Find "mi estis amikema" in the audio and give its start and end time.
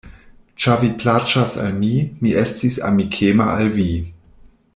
2.23-3.49